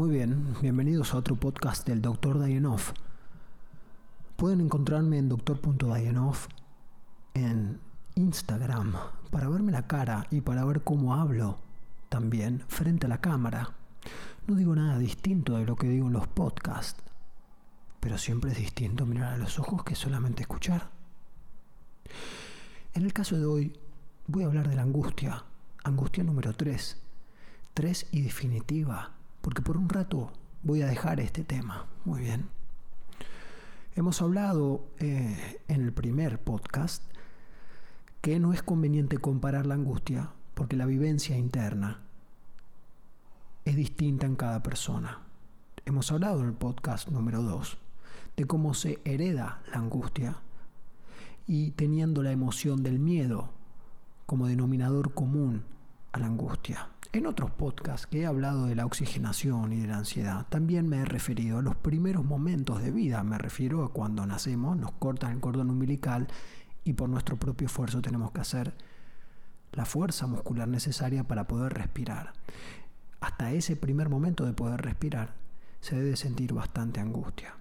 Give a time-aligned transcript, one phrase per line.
[0.00, 2.38] Muy bien, bienvenidos a otro podcast del Dr.
[2.38, 2.80] Dayanov.
[4.36, 6.36] Pueden encontrarme en dr.dayanov
[7.34, 7.78] en
[8.14, 8.94] Instagram
[9.30, 11.58] para verme la cara y para ver cómo hablo
[12.08, 13.74] también frente a la cámara.
[14.46, 17.02] No digo nada distinto de lo que digo en los podcasts,
[18.00, 20.88] pero siempre es distinto mirar a los ojos que solamente escuchar.
[22.94, 23.78] En el caso de hoy
[24.28, 25.44] voy a hablar de la angustia,
[25.84, 26.96] angustia número 3,
[27.74, 31.86] 3 y definitiva porque por un rato voy a dejar este tema.
[32.04, 32.48] Muy bien.
[33.96, 37.02] Hemos hablado eh, en el primer podcast
[38.20, 42.00] que no es conveniente comparar la angustia porque la vivencia interna
[43.64, 45.20] es distinta en cada persona.
[45.86, 47.78] Hemos hablado en el podcast número 2
[48.36, 50.36] de cómo se hereda la angustia
[51.46, 53.50] y teniendo la emoción del miedo
[54.26, 55.64] como denominador común
[56.12, 56.89] a la angustia.
[57.12, 60.98] En otros podcasts que he hablado de la oxigenación y de la ansiedad, también me
[60.98, 63.24] he referido a los primeros momentos de vida.
[63.24, 66.28] Me refiero a cuando nacemos, nos cortan el cordón umbilical
[66.84, 68.74] y por nuestro propio esfuerzo tenemos que hacer
[69.72, 72.32] la fuerza muscular necesaria para poder respirar.
[73.20, 75.34] Hasta ese primer momento de poder respirar
[75.80, 77.56] se debe sentir bastante angustia.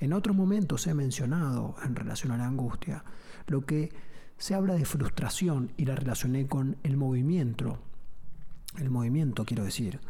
[0.00, 3.04] En otros momentos he mencionado en relación a la angustia
[3.46, 3.92] lo que
[4.38, 7.78] se habla de frustración y la relacioné con el movimiento
[8.78, 10.00] el movimiento quiero decir,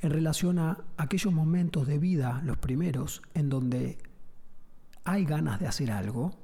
[0.00, 3.98] en relación a aquellos momentos de vida, los primeros, en donde
[5.04, 6.36] hay ganas de hacer algo,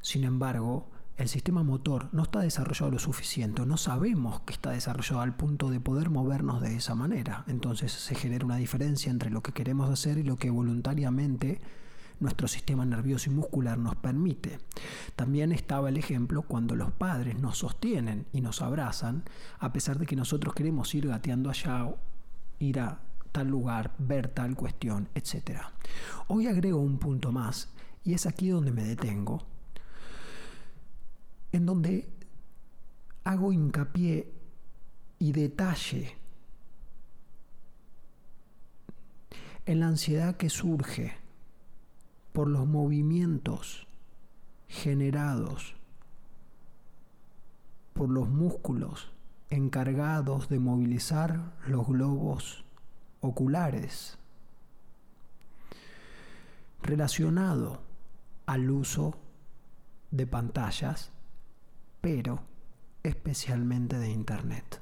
[0.00, 5.20] sin embargo, el sistema motor no está desarrollado lo suficiente, no sabemos que está desarrollado
[5.20, 7.44] al punto de poder movernos de esa manera.
[7.48, 11.60] Entonces se genera una diferencia entre lo que queremos hacer y lo que voluntariamente
[12.20, 14.58] nuestro sistema nervioso y muscular nos permite.
[15.16, 19.24] También estaba el ejemplo cuando los padres nos sostienen y nos abrazan,
[19.58, 21.94] a pesar de que nosotros queremos ir gateando allá,
[22.58, 23.00] ir a
[23.32, 25.60] tal lugar, ver tal cuestión, etc.
[26.28, 27.68] Hoy agrego un punto más,
[28.04, 29.42] y es aquí donde me detengo,
[31.52, 32.08] en donde
[33.24, 34.32] hago hincapié
[35.18, 36.16] y detalle
[39.66, 41.27] en la ansiedad que surge
[42.38, 43.88] por los movimientos
[44.68, 45.74] generados
[47.94, 49.10] por los músculos
[49.50, 52.64] encargados de movilizar los globos
[53.22, 54.18] oculares
[56.80, 57.80] relacionado
[58.46, 59.18] al uso
[60.12, 61.10] de pantallas,
[62.00, 62.38] pero
[63.02, 64.80] especialmente de Internet.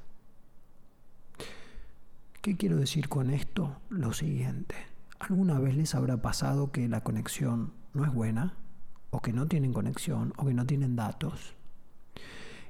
[2.39, 3.77] ¿Qué quiero decir con esto?
[3.89, 4.75] Lo siguiente.
[5.19, 8.53] ¿Alguna vez les habrá pasado que la conexión no es buena?
[9.09, 10.33] ¿O que no tienen conexión?
[10.37, 11.55] ¿O que no tienen datos?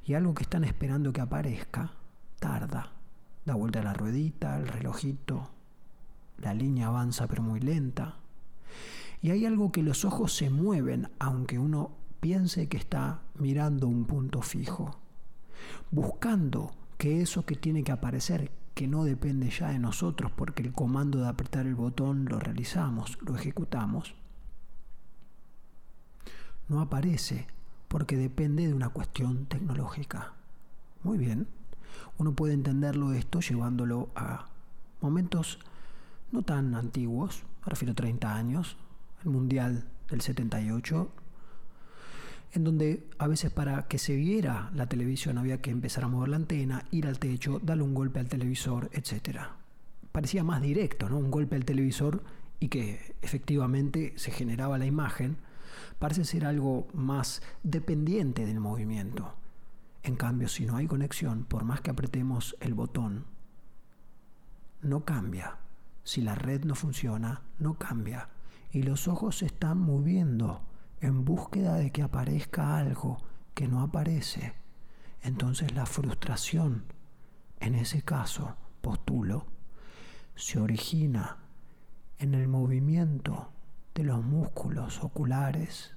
[0.05, 1.91] Y algo que están esperando que aparezca
[2.39, 2.93] tarda.
[3.45, 5.49] Da vuelta a la ruedita, el relojito,
[6.37, 8.15] la línea avanza pero muy lenta.
[9.21, 14.05] Y hay algo que los ojos se mueven aunque uno piense que está mirando un
[14.05, 14.99] punto fijo,
[15.91, 20.71] buscando que eso que tiene que aparecer que no depende ya de nosotros porque el
[20.71, 24.13] comando de apretar el botón lo realizamos, lo ejecutamos,
[26.69, 27.47] no aparece
[27.87, 30.33] porque depende de una cuestión tecnológica.
[31.01, 31.47] Muy bien,
[32.19, 34.45] uno puede entenderlo esto llevándolo a
[35.01, 35.57] momentos
[36.31, 38.77] no tan antiguos, me refiero a 30 años,
[39.23, 41.09] el Mundial del 78,
[42.53, 46.29] en donde a veces para que se viera la televisión había que empezar a mover
[46.29, 49.39] la antena, ir al techo, darle un golpe al televisor, etc.
[50.11, 51.17] Parecía más directo, ¿no?
[51.17, 52.23] Un golpe al televisor
[52.59, 55.37] y que efectivamente se generaba la imagen,
[55.99, 59.33] parece ser algo más dependiente del movimiento.
[60.03, 63.25] En cambio, si no hay conexión, por más que apretemos el botón,
[64.81, 65.57] no cambia.
[66.03, 68.29] Si la red no funciona, no cambia.
[68.71, 70.61] Y los ojos se están moviendo
[71.01, 73.17] en búsqueda de que aparezca algo
[73.53, 74.53] que no aparece.
[75.21, 76.85] Entonces la frustración,
[77.59, 79.45] en ese caso, postulo,
[80.35, 81.37] se origina
[82.19, 83.49] en el movimiento
[83.95, 85.95] de los músculos oculares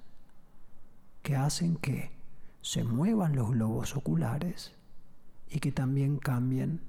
[1.23, 2.11] que hacen que
[2.63, 4.75] se muevan los globos oculares
[5.49, 6.83] y que también cambien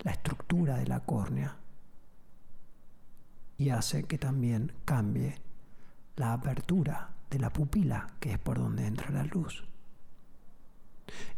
[0.00, 1.56] la estructura de la córnea
[3.56, 5.40] y hace que también cambie
[6.16, 9.64] la apertura de la pupila, que es por donde entra la luz.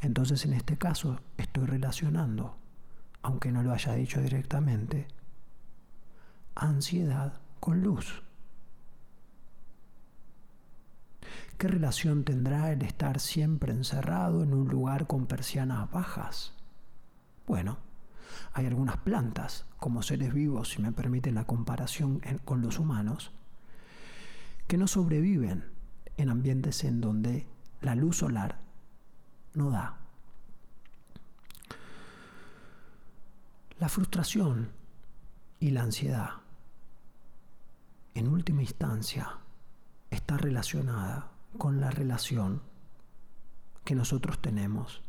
[0.00, 2.56] Entonces en este caso estoy relacionando,
[3.22, 5.08] aunque no lo haya dicho directamente,
[6.54, 8.22] ansiedad con luz.
[11.56, 16.52] ¿Qué relación tendrá el estar siempre encerrado en un lugar con persianas bajas?
[17.46, 17.78] Bueno,
[18.52, 23.32] Hay algunas plantas, como seres vivos, si me permiten la comparación con los humanos,
[24.66, 25.75] que no sobreviven
[26.17, 27.47] en ambientes en donde
[27.81, 28.59] la luz solar
[29.55, 29.99] no da.
[33.79, 34.71] La frustración
[35.61, 36.31] y la ansiedad,
[38.15, 39.39] en última instancia,
[40.11, 42.63] está relacionada con la relación
[43.85, 45.03] que nosotros tenemos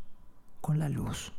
[0.61, 1.31] con la luz.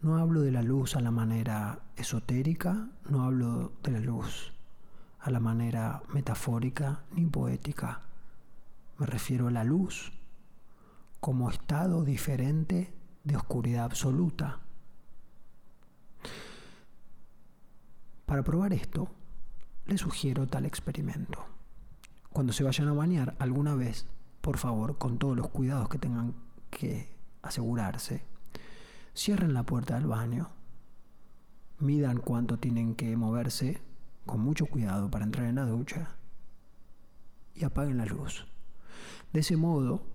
[0.00, 4.52] No hablo de la luz a la manera esotérica, no hablo de la luz
[5.20, 8.02] a la manera metafórica ni poética.
[8.98, 10.12] Me refiero a la luz
[11.20, 12.92] como estado diferente
[13.24, 14.60] de oscuridad absoluta.
[18.26, 19.08] Para probar esto,
[19.86, 21.44] les sugiero tal experimento.
[22.30, 24.06] Cuando se vayan a bañar alguna vez,
[24.40, 26.34] por favor, con todos los cuidados que tengan
[26.70, 28.22] que asegurarse,
[29.14, 30.50] cierren la puerta del baño,
[31.78, 33.80] midan cuánto tienen que moverse
[34.28, 36.10] con mucho cuidado para entrar en la ducha
[37.56, 38.46] y apaguen la luz.
[39.32, 40.06] De ese modo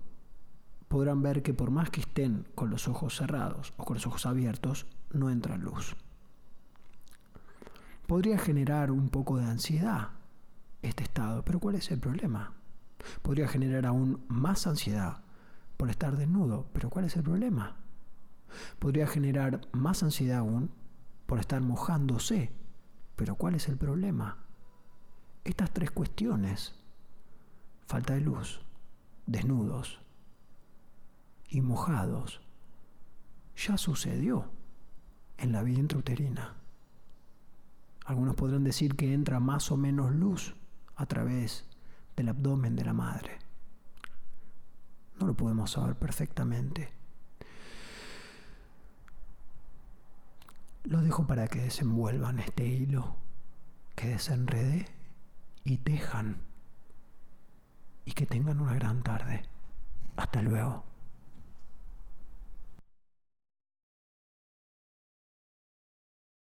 [0.88, 4.24] podrán ver que por más que estén con los ojos cerrados o con los ojos
[4.24, 5.96] abiertos, no entra luz.
[8.06, 10.10] Podría generar un poco de ansiedad
[10.82, 12.52] este estado, pero ¿cuál es el problema?
[13.22, 15.22] Podría generar aún más ansiedad
[15.76, 17.76] por estar desnudo, pero ¿cuál es el problema?
[18.78, 20.70] Podría generar más ansiedad aún
[21.26, 22.52] por estar mojándose,
[23.16, 24.38] pero ¿cuál es el problema?
[25.44, 26.74] Estas tres cuestiones,
[27.86, 28.60] falta de luz,
[29.26, 30.00] desnudos
[31.48, 32.40] y mojados,
[33.56, 34.50] ya sucedió
[35.38, 36.54] en la vida intrauterina.
[38.04, 40.54] Algunos podrán decir que entra más o menos luz
[40.96, 41.66] a través
[42.16, 43.38] del abdomen de la madre.
[45.18, 46.92] No lo podemos saber perfectamente.
[50.84, 53.16] Lo dejo para que desenvuelvan este hilo,
[53.94, 54.86] que desenrede
[55.64, 56.42] y tejan
[58.04, 59.42] y que tengan una gran tarde.
[60.16, 60.84] Hasta luego.